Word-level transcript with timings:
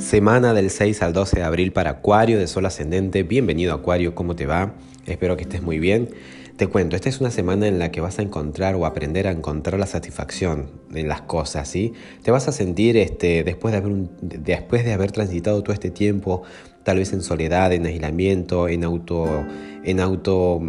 Semana 0.00 0.54
del 0.54 0.70
6 0.70 1.02
al 1.02 1.12
12 1.12 1.36
de 1.36 1.42
abril 1.42 1.72
para 1.72 1.90
Acuario 1.90 2.38
de 2.38 2.46
Sol 2.46 2.64
Ascendente. 2.64 3.22
Bienvenido 3.22 3.74
Acuario, 3.74 4.14
¿cómo 4.14 4.34
te 4.34 4.46
va? 4.46 4.72
Espero 5.04 5.36
que 5.36 5.42
estés 5.42 5.60
muy 5.60 5.78
bien. 5.78 6.08
Te 6.56 6.66
cuento, 6.68 6.96
esta 6.96 7.10
es 7.10 7.20
una 7.20 7.30
semana 7.30 7.68
en 7.68 7.78
la 7.78 7.90
que 7.92 8.00
vas 8.00 8.18
a 8.18 8.22
encontrar 8.22 8.76
o 8.76 8.86
aprender 8.86 9.28
a 9.28 9.30
encontrar 9.30 9.78
la 9.78 9.84
satisfacción 9.84 10.70
en 10.94 11.06
las 11.06 11.20
cosas, 11.20 11.68
¿sí? 11.68 11.92
Te 12.22 12.30
vas 12.30 12.48
a 12.48 12.52
sentir 12.52 12.96
este, 12.96 13.44
después, 13.44 13.72
de 13.72 13.78
haber 13.78 13.92
después 14.22 14.86
de 14.86 14.94
haber 14.94 15.12
transitado 15.12 15.62
todo 15.62 15.74
este 15.74 15.90
tiempo, 15.90 16.44
tal 16.82 16.96
vez 16.96 17.12
en 17.12 17.20
soledad, 17.20 17.70
en 17.74 17.84
aislamiento, 17.84 18.68
en 18.68 18.84
auto, 18.84 19.44
en 19.84 20.00
auto 20.00 20.62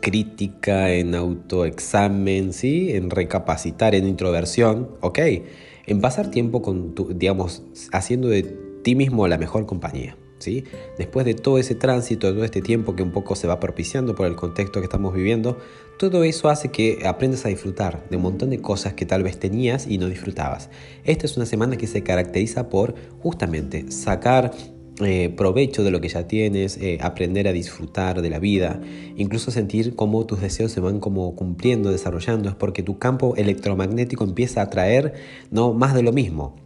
crítica, 0.00 0.92
en 0.92 1.16
autoexamen, 1.16 2.52
¿sí? 2.52 2.92
En 2.92 3.10
recapacitar, 3.10 3.96
en 3.96 4.06
introversión, 4.06 4.90
¿ok? 5.00 5.18
En 5.88 6.00
pasar 6.00 6.30
tiempo 6.30 6.62
con 6.62 6.94
digamos, 7.18 7.62
haciendo 7.92 8.28
de 8.28 8.42
ti 8.82 8.94
mismo 8.94 9.26
la 9.26 9.38
mejor 9.38 9.66
compañía. 9.66 10.16
¿sí? 10.38 10.64
Después 10.96 11.26
de 11.26 11.34
todo 11.34 11.58
ese 11.58 11.74
tránsito, 11.74 12.28
de 12.28 12.32
todo 12.34 12.44
este 12.44 12.62
tiempo 12.62 12.94
que 12.94 13.02
un 13.02 13.10
poco 13.10 13.34
se 13.34 13.46
va 13.46 13.60
propiciando 13.60 14.14
por 14.14 14.26
el 14.26 14.36
contexto 14.36 14.80
que 14.80 14.84
estamos 14.84 15.14
viviendo, 15.14 15.58
todo 15.98 16.22
eso 16.24 16.48
hace 16.48 16.70
que 16.70 17.00
aprendas 17.06 17.44
a 17.44 17.48
disfrutar 17.48 18.08
de 18.08 18.16
un 18.16 18.22
montón 18.22 18.50
de 18.50 18.60
cosas 18.60 18.94
que 18.94 19.06
tal 19.06 19.22
vez 19.22 19.38
tenías 19.38 19.86
y 19.86 19.98
no 19.98 20.08
disfrutabas. 20.08 20.70
Esta 21.04 21.26
es 21.26 21.36
una 21.36 21.46
semana 21.46 21.76
que 21.76 21.86
se 21.86 22.02
caracteriza 22.02 22.68
por 22.68 22.94
justamente 23.20 23.90
sacar 23.90 24.52
eh, 25.00 25.32
provecho 25.36 25.84
de 25.84 25.90
lo 25.90 26.00
que 26.00 26.08
ya 26.08 26.26
tienes, 26.26 26.76
eh, 26.78 26.98
aprender 27.00 27.46
a 27.48 27.52
disfrutar 27.52 28.20
de 28.20 28.30
la 28.30 28.38
vida, 28.38 28.80
incluso 29.16 29.50
sentir 29.50 29.94
cómo 29.94 30.26
tus 30.26 30.40
deseos 30.40 30.72
se 30.72 30.80
van 30.80 31.00
como 31.00 31.34
cumpliendo, 31.36 31.90
desarrollando, 31.90 32.48
es 32.48 32.54
porque 32.54 32.82
tu 32.82 32.98
campo 32.98 33.34
electromagnético 33.36 34.24
empieza 34.24 34.60
a 34.60 34.64
atraer 34.64 35.14
no 35.50 35.72
más 35.72 35.94
de 35.94 36.02
lo 36.02 36.12
mismo 36.12 36.56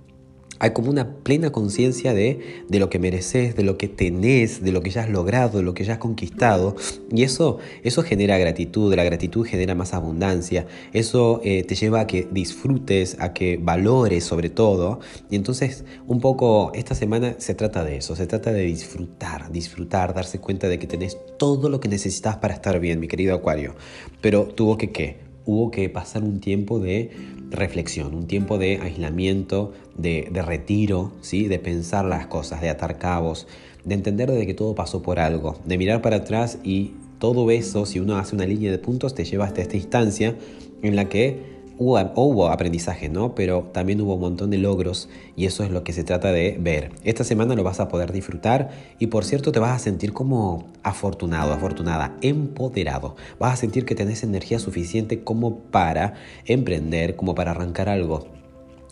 hay 0.63 0.71
como 0.71 0.91
una 0.91 1.17
plena 1.17 1.51
conciencia 1.51 2.15
de, 2.15 2.39
de, 2.69 2.79
lo 2.79 2.89
que 2.89 3.01
mereces, 3.01 3.57
de 3.57 3.65
lo 3.65 3.77
que 3.77 3.89
tenés, 3.89 4.63
de 4.63 4.71
lo 4.71 4.81
que 4.81 4.91
ya 4.91 5.03
has 5.03 5.11
logrado, 5.11 5.59
de 5.59 5.65
lo 5.65 5.75
que 5.75 5.83
ya 5.83 5.95
has 5.95 5.99
conquistado. 5.99 6.77
Y 7.11 7.25
eso, 7.25 7.59
eso 7.83 8.05
genera 8.05 8.39
gratitud, 8.39 8.95
la 8.95 9.03
gratitud 9.03 9.45
genera 9.45 9.75
más 9.75 9.93
abundancia, 9.93 10.69
eso 10.93 11.41
eh, 11.43 11.65
te 11.65 11.75
lleva 11.75 12.03
a 12.03 12.07
que 12.07 12.29
disfrutes, 12.31 13.17
a 13.19 13.33
que 13.33 13.59
valores 13.61 14.23
sobre 14.23 14.51
todo. 14.51 15.01
Y 15.31 15.35
entonces 15.35 15.85
un 16.07 16.21
poco 16.21 16.71
esta 16.77 16.95
semana 16.95 17.35
se 17.39 17.57
trata 17.57 17.83
de 17.83 17.97
eso, 17.97 18.15
se 18.15 18.29
trata 18.29 18.53
de 18.53 18.63
disfrutar, 18.63 19.51
disfrutar, 19.51 20.15
darse 20.15 20.39
cuenta 20.39 20.69
de 20.69 20.79
que 20.79 20.87
tenés 20.87 21.19
todo 21.41 21.71
lo 21.71 21.81
que 21.81 21.89
necesitas 21.89 22.37
para 22.37 22.55
estar 22.55 22.79
bien, 22.79 23.01
mi 23.01 23.09
querido 23.09 23.35
Acuario. 23.35 23.75
Pero 24.21 24.45
tuvo 24.45 24.79
que 24.79 24.93
qué? 24.93 25.32
Hubo 25.45 25.71
que 25.71 25.89
pasar 25.89 26.23
un 26.23 26.41
tiempo 26.41 26.79
de 26.79 27.11
reflexión, 27.51 28.15
un 28.15 28.27
tiempo 28.27 28.59
de 28.59 28.79
aislamiento, 28.81 29.73
de, 29.97 30.31
retiro, 30.45 31.13
¿sí? 31.21 31.49
de 31.49 31.59
pensar 31.59 32.05
las 32.05 32.27
cosas, 32.27 32.61
de 32.61 32.71
atar 32.71 32.99
cabos, 32.99 33.47
de 33.85 33.95
entender 33.95 34.31
de 34.31 34.47
que 34.47 34.55
todo 34.55 34.75
pasó 34.75 35.03
por 35.03 35.19
algo, 35.19 35.59
de 35.65 35.79
mirar 35.79 36.03
para 36.03 36.17
atrás 36.17 36.59
y 36.65 36.93
todo 37.19 37.51
eso, 37.51 37.87
si 37.87 38.01
uno 38.01 38.17
hace 38.17 38.35
una 38.35 38.47
línea 38.47 38.71
de 38.71 38.79
puntos, 38.79 39.15
te 39.15 39.25
lleva 39.25 39.45
hasta 39.45 39.63
esta 39.63 39.77
instancia 39.77 40.37
en 40.83 40.97
la 40.97 41.09
que 41.09 41.62
hubo, 41.83 42.49
aprendizaje, 42.49 43.09
¿no? 43.09 43.35
Pero 43.35 43.71
también 43.73 44.01
hubo 44.01 44.15
un 44.15 44.21
montón 44.21 44.51
de 44.51 44.59
logros 44.59 45.09
y 45.37 45.47
eso 45.47 45.65
es 45.65 45.71
lo 45.71 45.85
que 45.85 45.93
se 45.93 46.05
trata 46.05 46.33
de 46.33 46.57
ver. 46.61 46.93
Esta 47.05 47.25
semana 47.25 47.55
lo 47.55 47.63
vas 47.63 47.81
a 47.81 47.89
poder 47.89 48.13
disfrutar 48.13 48.71
y 48.99 49.09
por 49.09 49.25
cierto 49.25 49.53
te 49.53 49.59
vas 49.59 49.73
a 49.73 49.79
sentir 49.79 50.13
como 50.13 50.67
afortunado, 50.83 51.53
afortunada, 51.53 52.17
empoderado. 52.23 53.17
Vas 53.39 53.55
a 53.55 53.57
sentir 53.57 53.85
que 53.85 53.95
tenés 53.95 54.23
energía 54.23 54.59
suficiente 54.59 55.25
como 55.25 55.59
para 55.59 56.15
emprender, 56.47 57.17
como 57.17 57.35
para 57.35 57.53
arrancar 57.53 57.89
algo 57.89 58.42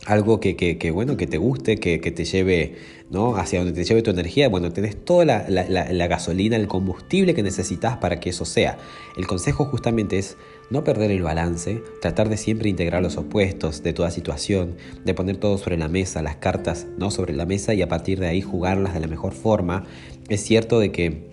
algo 0.06 0.40
que, 0.40 0.56
que, 0.56 0.90
bueno, 0.90 1.16
que 1.16 1.26
te 1.26 1.38
guste, 1.38 1.76
que, 1.76 1.98
te 1.98 2.24
lleve 2.24 2.76
¿no? 3.10 3.36
hacia 3.36 3.58
donde 3.58 3.74
te 3.74 3.84
lleve 3.84 4.02
tu 4.02 4.10
energía, 4.10 4.48
bueno, 4.48 4.72
tenés 4.72 5.04
toda 5.04 5.24
la, 5.24 5.46
la, 5.48 6.06
gasolina, 6.06 6.56
el 6.56 6.68
combustible 6.68 7.34
que 7.34 7.42
necesitas 7.42 7.98
para 7.98 8.18
que 8.18 8.30
eso 8.30 8.44
sea. 8.44 8.78
El 9.16 9.26
consejo 9.26 9.66
justamente 9.66 10.18
es 10.18 10.36
no 10.70 10.84
perder 10.84 11.10
el 11.10 11.22
balance, 11.22 11.82
tratar 12.00 12.28
de 12.28 12.36
siempre 12.36 12.68
integrar 12.68 13.02
los 13.02 13.16
opuestos 13.16 13.82
de 13.82 13.92
toda 13.92 14.10
situación, 14.10 14.76
de 15.04 15.14
poner 15.14 15.36
todo 15.36 15.58
sobre 15.58 15.76
la 15.76 15.88
mesa, 15.88 16.22
las 16.22 16.36
cartas 16.36 16.86
no 16.96 17.10
sobre 17.10 17.34
la 17.34 17.44
mesa 17.44 17.74
y 17.74 17.82
a 17.82 17.88
partir 17.88 18.20
de 18.20 18.28
ahí 18.28 18.40
jugarlas 18.40 18.94
de 18.94 19.00
la 19.00 19.06
mejor 19.06 19.32
forma. 19.32 19.84
Es 20.28 20.42
cierto 20.42 20.80
de 20.80 20.92
que 20.92 21.00
que 21.00 21.30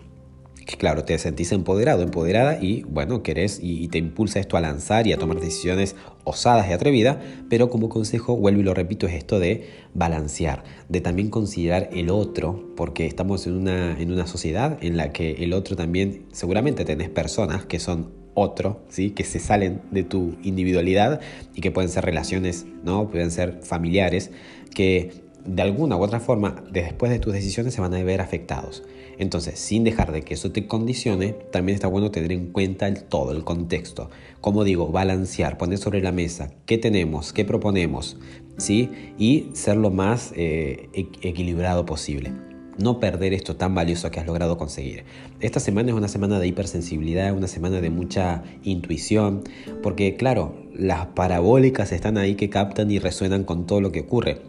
claro, 0.76 1.06
te 1.06 1.18
sentís 1.18 1.52
empoderado, 1.54 2.04
empoderada 2.04 2.62
y 2.62 2.84
bueno, 2.84 3.24
querés 3.24 3.60
y, 3.62 3.88
te 3.88 3.98
impulsa 3.98 4.40
esto 4.40 4.58
a 4.58 4.62
lanzar 4.62 5.08
y 5.08 5.14
a 5.14 5.18
tomar 5.18 5.40
decisiones 5.40 5.96
osadas 6.26 6.70
y 6.70 6.74
atrevidas, 6.74 7.18
pero 7.50 7.70
como 7.70 7.88
consejo, 7.88 8.36
vuelvo 8.36 8.60
y 8.60 8.64
lo 8.64 8.74
repito, 8.74 9.08
es 9.08 9.14
esto 9.14 9.40
de 9.40 9.70
balancear, 9.94 10.64
de 10.90 11.00
también 11.00 11.30
considerar 11.30 11.90
el 11.94 12.10
otro, 12.10 12.74
porque 12.76 13.06
estamos 13.06 13.48
en 13.48 13.54
una, 13.54 14.00
en 14.00 14.12
una 14.12 14.28
sociedad 14.28 14.78
en 14.82 14.98
la 14.98 15.14
que 15.14 15.44
el 15.44 15.54
otro 15.54 15.78
también, 15.78 16.26
seguramente 16.34 16.84
tenés 16.84 17.10
personas 17.10 17.66
que 17.66 17.80
son 17.80 18.12
otro, 18.34 18.82
¿sí? 18.90 19.12
que 19.12 19.24
se 19.24 19.40
salen 19.40 19.82
de 19.90 20.04
tu 20.04 20.38
individualidad 20.44 21.22
y 21.56 21.62
que 21.62 21.72
pueden 21.72 21.90
ser 21.90 22.06
relaciones, 22.06 22.68
¿no? 22.84 23.10
pueden 23.10 23.32
ser 23.32 23.62
familiares, 23.64 24.30
que 24.76 25.27
de 25.48 25.62
alguna 25.62 25.98
u 25.98 26.02
otra 26.02 26.20
forma, 26.20 26.64
después 26.72 27.12
de 27.12 27.20
tus 27.20 27.34
decisiones 27.34 27.74
se 27.74 27.82
van 27.82 27.94
a 27.94 28.04
ver 28.04 28.22
afectados. 28.22 28.84
Entonces, 29.18 29.58
sin 29.58 29.84
dejar 29.84 30.12
de 30.12 30.22
que 30.22 30.36
eso 30.36 30.52
te 30.52 30.68
condicione, 30.68 31.34
también 31.52 31.76
está 31.76 31.88
bueno 31.88 32.12
tener 32.12 32.32
en 32.32 32.48
cuenta 32.52 32.94
todo, 32.94 33.32
el 33.32 33.44
contexto. 33.44 34.10
Como 34.42 34.64
digo, 34.64 34.90
balancear, 34.90 35.58
poner 35.58 35.80
sobre 35.80 36.02
la 36.02 36.12
mesa 36.12 36.52
qué 36.66 36.78
tenemos, 36.78 37.34
qué 37.34 37.46
proponemos, 37.46 38.18
¿sí? 38.58 38.90
Y 39.18 39.48
ser 39.54 39.78
lo 39.78 39.90
más 39.90 40.34
eh, 40.36 40.90
equilibrado 40.94 41.86
posible. 41.86 42.32
No 42.78 43.00
perder 43.00 43.34
esto 43.34 43.56
tan 43.56 43.74
valioso 43.74 44.12
que 44.12 44.20
has 44.20 44.28
logrado 44.28 44.60
conseguir. 44.60 45.04
Esta 45.40 45.60
semana 45.60 45.90
es 45.90 45.96
una 45.96 46.08
semana 46.08 46.40
de 46.40 46.48
hipersensibilidad, 46.48 47.36
una 47.36 47.48
semana 47.48 47.82
de 47.82 47.90
mucha 47.90 48.44
intuición, 48.62 49.44
porque 49.82 50.16
claro, 50.16 50.56
las 50.76 51.08
parabólicas 51.08 51.92
están 51.92 52.20
ahí 52.20 52.36
que 52.36 52.52
captan 52.52 52.92
y 52.92 53.00
resuenan 53.00 53.46
con 53.46 53.66
todo 53.66 53.82
lo 53.82 53.92
que 53.92 54.02
ocurre. 54.02 54.42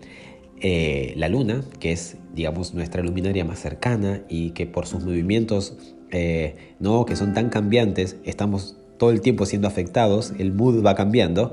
Eh, 0.61 1.15
la 1.17 1.29
luna, 1.29 1.63
que 1.79 1.93
es, 1.93 2.17
digamos, 2.35 2.75
nuestra 2.75 3.03
luminaria 3.03 3.45
más 3.45 3.61
cercana 3.61 4.23
y 4.29 4.51
que 4.51 4.67
por 4.67 4.87
sus 4.87 5.05
movimientos, 5.05 5.77
eh, 6.11 6.75
no, 6.81 7.05
que 7.05 7.17
son 7.17 7.33
tan 7.33 7.49
cambiantes, 7.49 8.17
estamos 8.25 8.77
todo 8.99 9.11
el 9.11 9.21
tiempo 9.21 9.47
siendo 9.47 9.69
afectados, 9.69 10.33
el 10.39 10.53
mood 10.53 10.85
va 10.85 10.95
cambiando, 10.95 11.53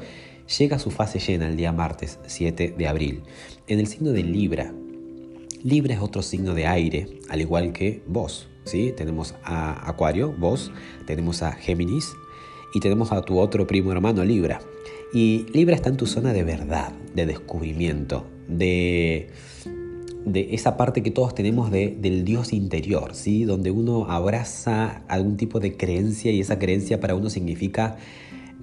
llega 0.57 0.77
a 0.77 0.79
su 0.79 0.89
fase 0.89 1.19
llena 1.19 1.47
el 1.47 1.57
día 1.57 1.71
martes 1.71 2.19
7 2.25 2.73
de 2.77 2.88
abril, 2.88 3.23
en 3.67 3.79
el 3.79 3.88
signo 3.88 4.11
de 4.11 4.23
Libra. 4.23 4.73
Libra 5.63 5.95
es 5.95 6.01
otro 6.01 6.22
signo 6.22 6.53
de 6.53 6.67
aire, 6.67 7.07
al 7.29 7.41
igual 7.41 7.73
que 7.73 8.01
vos, 8.07 8.47
¿sí? 8.66 8.93
Tenemos 8.95 9.35
a 9.43 9.87
Acuario, 9.89 10.33
vos, 10.37 10.72
tenemos 11.05 11.43
a 11.43 11.51
Géminis 11.51 12.11
y 12.73 12.79
tenemos 12.79 13.11
a 13.11 13.22
tu 13.22 13.39
otro 13.39 13.66
primo 13.67 13.91
hermano 13.91 14.23
Libra. 14.23 14.59
Y 15.13 15.45
Libra 15.53 15.75
está 15.75 15.89
en 15.89 15.97
tu 15.97 16.05
zona 16.05 16.33
de 16.33 16.43
verdad, 16.43 16.91
de 17.13 17.25
descubrimiento, 17.25 18.25
de, 18.47 19.29
de 20.25 20.53
esa 20.53 20.75
parte 20.77 21.03
que 21.03 21.11
todos 21.11 21.33
tenemos 21.35 21.71
de, 21.71 21.95
del 21.99 22.25
Dios 22.25 22.51
interior, 22.51 23.13
¿sí? 23.13 23.45
donde 23.45 23.71
uno 23.71 24.11
abraza 24.11 25.03
algún 25.07 25.38
tipo 25.38 25.59
de 25.59 25.77
creencia 25.77 26.31
y 26.31 26.41
esa 26.41 26.59
creencia 26.59 26.99
para 26.99 27.16
uno 27.16 27.29
significa 27.29 27.97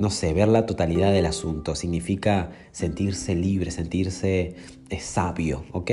no 0.02 0.10
sé, 0.10 0.32
ver 0.32 0.48
la 0.48 0.66
totalidad 0.66 1.12
del 1.12 1.26
asunto, 1.26 1.76
significa 1.76 2.50
sentirse 2.72 3.36
libre, 3.36 3.70
sentirse 3.70 4.56
eh, 4.90 4.98
sabio, 4.98 5.64
¿ok? 5.70 5.92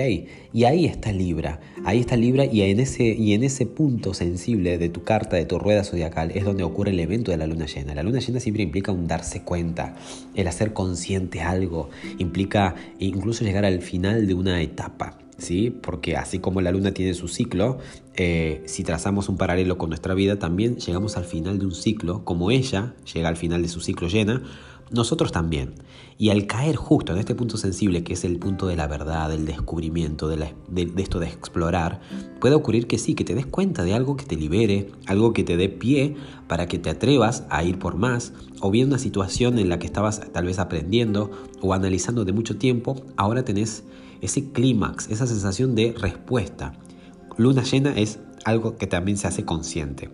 Y 0.52 0.64
ahí 0.64 0.86
está 0.86 1.12
Libra, 1.12 1.60
ahí 1.86 2.00
está 2.00 2.18
Libra 2.18 2.46
y 2.46 2.64
en, 2.64 2.80
ese, 2.80 3.04
y 3.04 3.36
en 3.36 3.44
ese 3.44 3.68
punto 3.68 4.16
sensible 4.16 4.80
de 4.80 4.90
tu 4.90 5.04
carta, 5.04 5.36
de 5.36 5.46
tu 5.46 5.60
rueda 5.60 5.84
zodiacal, 5.84 6.32
es 6.34 6.44
donde 6.44 6.64
ocurre 6.64 6.90
el 6.90 7.00
evento 7.00 7.30
de 7.30 7.38
la 7.38 7.46
luna 7.46 7.68
llena. 7.68 7.94
La 7.94 8.02
luna 8.02 8.18
llena 8.18 8.40
siempre 8.40 8.64
implica 8.64 8.92
un 8.92 9.06
darse 9.06 9.44
cuenta, 9.44 9.96
el 10.34 10.48
hacer 10.48 10.74
consciente 10.74 11.42
algo, 11.42 11.92
implica 12.18 12.74
incluso 12.98 13.46
llegar 13.46 13.64
al 13.64 13.84
final 13.84 14.26
de 14.26 14.34
una 14.34 14.60
etapa. 14.64 15.20
¿Sí? 15.40 15.70
Porque 15.70 16.16
así 16.16 16.40
como 16.40 16.62
la 16.62 16.72
luna 16.72 16.92
tiene 16.94 17.14
su 17.14 17.28
ciclo, 17.28 17.78
eh, 18.16 18.62
si 18.66 18.84
trazamos 18.84 19.30
un 19.30 19.38
paralelo 19.38 19.78
con 19.78 19.90
nuestra 19.90 20.14
vida, 20.14 20.40
también 20.40 20.78
llegamos 20.78 21.18
al 21.18 21.26
final 21.26 21.60
de 21.60 21.66
un 21.66 21.74
ciclo, 21.74 22.24
como 22.26 22.52
ella 22.52 22.96
llega 23.14 23.30
al 23.30 23.38
final 23.38 23.62
de 23.62 23.70
su 23.70 23.80
ciclo 23.80 24.08
llena, 24.08 24.44
nosotros 24.92 25.32
también. 25.32 25.74
Y 26.18 26.32
al 26.32 26.48
caer 26.48 26.76
justo 26.76 27.14
en 27.14 27.20
este 27.20 27.36
punto 27.36 27.56
sensible, 27.56 28.04
que 28.04 28.14
es 28.14 28.26
el 28.26 28.40
punto 28.40 28.68
de 28.68 28.76
la 28.76 28.88
verdad, 28.88 29.30
del 29.30 29.46
descubrimiento, 29.46 30.28
de, 30.28 30.54
esto 30.98 31.20
de 31.20 31.28
explorar, 31.28 32.02
puede 32.42 32.56
ocurrir 32.56 32.88
que 32.88 32.98
sí, 32.98 33.14
que 33.14 33.24
te 33.24 33.36
des 33.36 33.46
cuenta 33.46 33.84
de 33.84 33.94
algo 33.94 34.18
que 34.18 34.26
te 34.26 34.36
libere, 34.36 34.92
algo 35.06 35.32
que 35.32 35.44
te 35.44 35.56
dé 35.56 35.70
pie 35.70 36.16
para 36.48 36.68
que 36.68 36.78
te 36.78 36.90
atrevas 36.90 37.46
a 37.50 37.64
ir 37.64 37.80
por 37.80 37.96
más, 37.96 38.34
o 38.60 38.70
bien 38.70 38.88
una 38.88 39.00
situación 39.00 39.60
en 39.60 39.70
la 39.70 39.80
que 39.80 39.86
estabas 39.86 40.32
tal 40.34 40.46
vez 40.46 40.60
aprendiendo 40.60 41.32
o 41.62 41.74
analizando 41.74 42.26
de 42.26 42.34
mucho 42.34 42.58
tiempo, 42.58 43.02
ahora 43.16 43.46
tenés 43.46 43.84
ese 44.22 44.52
clímax, 44.52 45.10
esa 45.10 45.28
sensación 45.28 45.76
de 45.76 45.94
respuesta. 45.98 46.74
Luna 47.38 47.64
llena 47.64 47.98
es 47.98 48.20
algo 48.46 48.78
que 48.78 48.88
también 48.88 49.18
se 49.18 49.28
hace 49.28 49.46
consciente. 49.46 50.10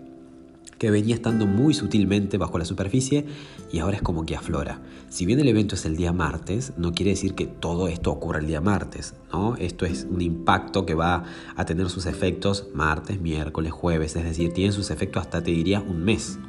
que 0.78 0.92
venía 0.92 1.16
estando 1.16 1.46
muy 1.46 1.74
sutilmente 1.74 2.38
bajo 2.38 2.58
la 2.58 2.66
superficie 2.66 3.26
y 3.72 3.80
ahora 3.80 3.98
es 3.98 4.02
como 4.02 4.26
que 4.26 4.36
aflora. 4.36 4.82
Si 5.10 5.26
bien 5.26 5.40
el 5.40 5.48
evento 5.48 5.76
es 5.76 5.86
el 5.86 5.96
día 5.96 6.12
martes, 6.12 6.74
no 6.78 6.92
quiere 6.94 7.12
decir 7.12 7.34
que 7.34 7.48
todo 7.48 7.88
esto 7.88 8.12
ocurra 8.12 8.40
el 8.40 8.48
día 8.48 8.62
martes, 8.62 9.14
¿no? 9.32 9.56
Esto 9.56 9.86
es 9.86 10.06
un 10.10 10.22
impacto 10.22 10.86
que 10.86 10.94
va 10.94 11.24
a 11.56 11.66
tener 11.66 11.90
sus 11.90 12.06
efectos 12.06 12.68
martes, 12.74 13.22
miércoles, 13.22 13.72
jueves, 13.72 14.16
es 14.16 14.26
decir, 14.26 14.52
tiene 14.54 14.74
sus 14.74 14.92
efectos 14.92 15.22
hasta 15.22 15.42
te 15.42 15.52
diría 15.52 15.80
un 15.80 16.04
mes. 16.04 16.40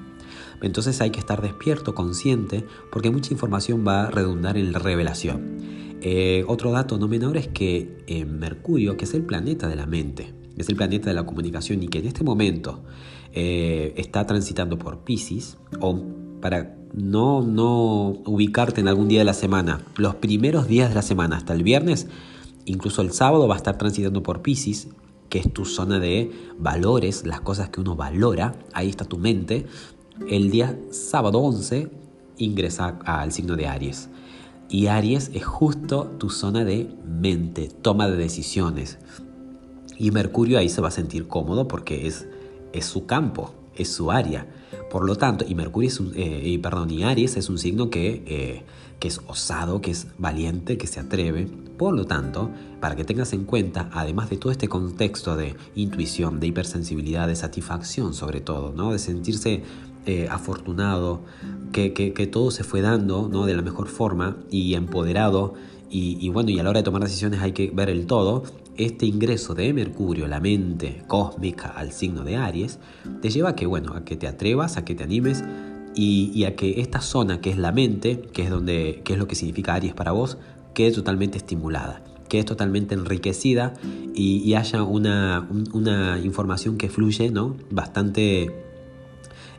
Entonces 0.60 1.00
hay 1.00 1.10
que 1.10 1.20
estar 1.20 1.40
despierto, 1.40 1.94
consciente, 1.94 2.64
porque 2.90 3.10
mucha 3.10 3.32
información 3.32 3.84
va 3.86 4.06
a 4.06 4.10
redundar 4.10 4.56
en 4.56 4.72
la 4.72 4.78
revelación. 4.78 5.75
Eh, 6.02 6.44
otro 6.46 6.72
dato 6.72 6.98
no 6.98 7.08
menor 7.08 7.36
es 7.36 7.48
que 7.48 8.04
eh, 8.06 8.24
Mercurio, 8.24 8.96
que 8.96 9.04
es 9.04 9.14
el 9.14 9.22
planeta 9.22 9.68
de 9.68 9.76
la 9.76 9.86
mente, 9.86 10.34
es 10.56 10.68
el 10.68 10.76
planeta 10.76 11.08
de 11.08 11.14
la 11.14 11.24
comunicación 11.24 11.82
y 11.82 11.88
que 11.88 11.98
en 11.98 12.06
este 12.06 12.24
momento 12.24 12.82
eh, 13.32 13.94
está 13.96 14.26
transitando 14.26 14.78
por 14.78 15.00
Pisces, 15.04 15.58
o 15.80 16.00
para 16.40 16.76
no, 16.94 17.42
no 17.42 18.08
ubicarte 18.24 18.80
en 18.80 18.88
algún 18.88 19.08
día 19.08 19.20
de 19.20 19.24
la 19.24 19.34
semana, 19.34 19.82
los 19.96 20.14
primeros 20.16 20.68
días 20.68 20.90
de 20.90 20.94
la 20.94 21.02
semana 21.02 21.36
hasta 21.36 21.52
el 21.52 21.62
viernes, 21.62 22.08
incluso 22.64 23.02
el 23.02 23.12
sábado 23.12 23.48
va 23.48 23.54
a 23.54 23.58
estar 23.58 23.78
transitando 23.78 24.22
por 24.22 24.42
Pisces, 24.42 24.88
que 25.28 25.38
es 25.38 25.52
tu 25.52 25.64
zona 25.64 25.98
de 25.98 26.30
valores, 26.58 27.26
las 27.26 27.40
cosas 27.40 27.68
que 27.70 27.80
uno 27.80 27.96
valora, 27.96 28.54
ahí 28.72 28.88
está 28.88 29.04
tu 29.04 29.18
mente. 29.18 29.66
El 30.28 30.50
día 30.50 30.78
sábado 30.90 31.40
11 31.40 31.90
ingresa 32.38 32.98
al 33.04 33.32
signo 33.32 33.56
de 33.56 33.66
Aries. 33.66 34.08
Y 34.68 34.88
Aries 34.88 35.30
es 35.32 35.44
justo 35.44 36.06
tu 36.18 36.30
zona 36.30 36.64
de 36.64 36.88
mente, 37.04 37.68
toma 37.82 38.08
de 38.08 38.16
decisiones. 38.16 38.98
Y 39.98 40.10
Mercurio 40.10 40.58
ahí 40.58 40.68
se 40.68 40.80
va 40.80 40.88
a 40.88 40.92
sentir 40.92 41.28
cómodo 41.28 41.68
porque 41.68 42.06
es, 42.06 42.26
es 42.72 42.84
su 42.84 43.06
campo, 43.06 43.54
es 43.76 43.88
su 43.88 44.10
área. 44.10 44.46
Por 44.90 45.06
lo 45.06 45.16
tanto, 45.16 45.44
y 45.48 45.54
Mercurio 45.54 45.88
es 45.88 46.00
eh, 46.14 46.42
y, 46.44 46.58
perdón, 46.58 46.90
y 46.90 47.04
Aries 47.04 47.36
es 47.36 47.48
un 47.48 47.58
signo 47.58 47.90
que, 47.90 48.22
eh, 48.26 48.62
que 48.98 49.08
es 49.08 49.20
osado, 49.26 49.80
que 49.80 49.92
es 49.92 50.08
valiente, 50.18 50.78
que 50.78 50.86
se 50.86 51.00
atreve. 51.00 51.48
Por 51.76 51.94
lo 51.94 52.06
tanto, 52.06 52.50
para 52.80 52.96
que 52.96 53.04
tengas 53.04 53.32
en 53.32 53.44
cuenta, 53.44 53.90
además 53.92 54.30
de 54.30 54.38
todo 54.38 54.50
este 54.50 54.68
contexto 54.68 55.36
de 55.36 55.56
intuición, 55.74 56.40
de 56.40 56.46
hipersensibilidad, 56.46 57.28
de 57.28 57.36
satisfacción 57.36 58.14
sobre 58.14 58.40
todo, 58.40 58.72
¿no? 58.74 58.92
de 58.92 58.98
sentirse 58.98 59.62
eh, 60.06 60.28
afortunado, 60.30 61.22
que, 61.72 62.28
todo 62.32 62.50
se 62.50 62.64
fue 62.64 62.80
dando 62.80 63.28
¿no? 63.28 63.44
de 63.44 63.54
la 63.54 63.62
mejor 63.62 63.88
forma 63.88 64.36
y 64.50 64.74
empoderado. 64.74 65.54
Y, 65.90 66.16
y, 66.20 66.30
bueno, 66.30 66.50
y 66.50 66.58
a 66.58 66.62
la 66.62 66.70
hora 66.70 66.80
de 66.80 66.84
tomar 66.84 67.02
decisiones 67.02 67.40
hay 67.40 67.52
que 67.52 67.70
ver 67.70 67.90
el 67.90 68.06
todo. 68.06 68.44
Este 68.76 69.06
ingreso 69.06 69.54
de 69.54 69.72
Mercurio, 69.72 70.26
la 70.26 70.40
mente 70.40 71.02
cósmica 71.06 71.68
al 71.68 71.92
signo 71.92 72.24
de 72.24 72.36
Aries, 72.36 72.78
te 73.20 73.30
lleva 73.30 73.50
a 73.50 73.56
que, 73.56 73.66
bueno, 73.66 73.94
a 73.94 74.04
que 74.04 74.16
te 74.16 74.26
atrevas, 74.26 74.76
a 74.76 74.84
que 74.84 74.94
te 74.94 75.04
animes 75.04 75.44
y, 75.94 76.30
y, 76.34 76.44
a 76.44 76.56
que 76.56 76.80
esta 76.80 77.00
zona 77.00 77.40
que 77.40 77.50
es 77.50 77.58
la 77.58 77.72
mente, 77.72 78.20
que 78.32 78.42
es, 78.42 78.50
donde, 78.50 79.00
que 79.04 79.14
es 79.14 79.18
lo 79.18 79.26
que 79.26 79.34
significa 79.34 79.74
Aries 79.74 79.94
para 79.94 80.12
vos, 80.12 80.36
quede 80.76 80.92
totalmente 80.92 81.38
estimulada 81.38 82.04
que 82.28 82.40
es 82.40 82.44
totalmente 82.44 82.94
enriquecida 82.94 83.74
y, 84.14 84.54
haya 84.54 84.82
una, 84.82 85.48
una, 85.72 86.18
información 86.18 86.76
que 86.76 86.88
fluye 86.88 87.30
¿no? 87.30 87.56
bastante 87.70 88.66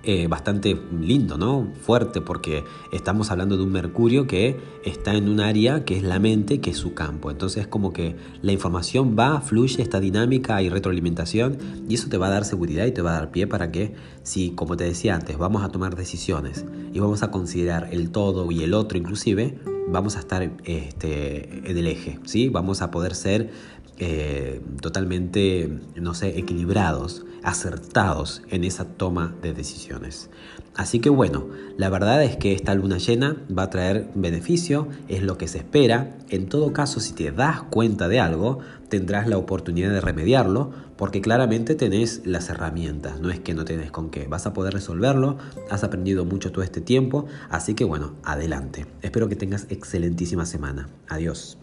eh, 0.03 0.27
bastante 0.27 0.79
lindo, 1.01 1.37
¿no? 1.37 1.67
Fuerte, 1.81 2.21
porque 2.21 2.63
estamos 2.93 3.29
hablando 3.29 3.57
de 3.57 3.63
un 3.63 3.73
Mercurio 3.73 4.25
que 4.25 4.55
está 4.85 5.15
en 5.15 5.27
un 5.27 5.41
área 5.41 5.83
que 5.83 5.97
es 5.97 6.03
la 6.03 6.17
mente, 6.17 6.61
que 6.61 6.69
es 6.69 6.77
su 6.77 6.93
campo. 6.93 7.29
Entonces 7.29 7.63
es 7.63 7.67
como 7.67 7.91
que 7.91 8.15
la 8.41 8.53
información 8.53 9.17
va, 9.19 9.41
fluye, 9.41 9.81
esta 9.81 9.99
dinámica 9.99 10.61
y 10.61 10.69
retroalimentación 10.69 11.57
y 11.89 11.95
eso 11.95 12.07
te 12.07 12.17
va 12.17 12.27
a 12.27 12.29
dar 12.29 12.45
seguridad 12.45 12.85
y 12.85 12.93
te 12.93 13.01
va 13.01 13.11
a 13.11 13.19
dar 13.19 13.31
pie 13.31 13.47
para 13.47 13.69
que 13.69 13.95
si, 14.23 14.51
como 14.51 14.77
te 14.77 14.85
decía 14.85 15.13
antes, 15.13 15.37
vamos 15.37 15.63
a 15.63 15.69
tomar 15.69 15.97
decisiones 15.97 16.63
y 16.93 16.99
vamos 16.99 17.21
a 17.21 17.29
considerar 17.29 17.89
el 17.91 18.09
todo 18.09 18.49
y 18.49 18.63
el 18.63 18.73
otro 18.73 18.97
inclusive, 18.97 19.57
vamos 19.87 20.15
a 20.17 20.19
estar 20.19 20.51
este, 20.65 21.69
en 21.69 21.77
el 21.77 21.87
eje, 21.87 22.19
¿sí? 22.25 22.49
Vamos 22.49 22.81
a 22.81 22.91
poder 22.91 23.15
ser 23.15 23.49
eh, 23.99 24.61
totalmente, 24.81 25.69
no 25.95 26.13
sé, 26.13 26.37
equilibrados, 26.37 27.25
acertados 27.43 28.43
en 28.49 28.63
esa 28.63 28.85
toma 28.85 29.35
de 29.41 29.53
decisiones. 29.53 30.29
Así 30.75 30.99
que 30.99 31.09
bueno, 31.09 31.47
la 31.77 31.89
verdad 31.89 32.23
es 32.23 32.37
que 32.37 32.53
esta 32.53 32.75
luna 32.75 32.99
llena 32.99 33.37
va 33.55 33.63
a 33.63 33.69
traer 33.71 34.11
beneficio, 34.13 34.87
es 35.07 35.23
lo 35.23 35.37
que 35.39 35.47
se 35.47 35.57
espera. 35.57 36.15
En 36.29 36.47
todo 36.49 36.71
caso, 36.71 36.99
si 36.99 37.13
te 37.13 37.31
das 37.31 37.63
cuenta 37.63 38.07
de 38.07 38.19
algo, 38.19 38.59
tendrás 38.87 39.27
la 39.27 39.39
oportunidad 39.39 39.89
de 39.89 40.01
remediarlo, 40.01 40.71
porque 40.95 41.21
claramente 41.21 41.73
tenés 41.73 42.21
las 42.25 42.49
herramientas, 42.49 43.19
no 43.19 43.31
es 43.31 43.39
que 43.39 43.55
no 43.55 43.65
tenés 43.65 43.91
con 43.91 44.11
qué, 44.11 44.27
vas 44.27 44.45
a 44.45 44.53
poder 44.53 44.73
resolverlo, 44.73 45.37
has 45.71 45.83
aprendido 45.83 46.25
mucho 46.25 46.51
todo 46.51 46.63
este 46.63 46.81
tiempo, 46.81 47.25
así 47.49 47.73
que 47.73 47.83
bueno, 47.83 48.13
adelante. 48.23 48.85
Espero 49.01 49.27
que 49.29 49.35
tengas 49.35 49.65
excelentísima 49.69 50.45
semana. 50.45 50.89
Adiós. 51.07 51.57